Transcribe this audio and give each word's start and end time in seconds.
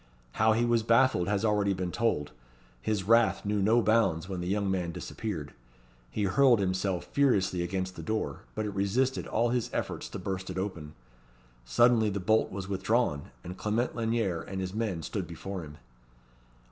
How 0.31 0.53
he 0.53 0.65
was 0.65 0.81
baffled 0.81 1.27
has 1.27 1.45
already 1.45 1.73
been 1.73 1.91
told. 1.91 2.31
His 2.81 3.03
wrath 3.03 3.45
knew 3.45 3.61
no 3.61 3.83
bounds 3.83 4.27
when 4.27 4.41
the 4.41 4.47
young 4.47 4.71
man 4.71 4.91
disappeared. 4.91 5.53
He 6.09 6.23
hurled 6.23 6.57
himself 6.59 7.05
furiously 7.05 7.61
against 7.61 7.95
the 7.95 8.01
door, 8.01 8.39
but 8.55 8.65
it 8.65 8.73
resisted 8.73 9.27
all 9.27 9.49
his 9.49 9.69
efforts 9.71 10.09
to 10.09 10.17
burst 10.17 10.49
it 10.49 10.57
open. 10.57 10.95
Suddenly 11.65 12.09
the 12.09 12.19
bolt 12.19 12.51
was 12.51 12.67
withdrawn, 12.67 13.29
and 13.43 13.57
Clement 13.59 13.93
Lanyere 13.95 14.41
and 14.41 14.59
his 14.59 14.73
men 14.73 15.03
stood 15.03 15.27
before 15.27 15.61
him. 15.61 15.77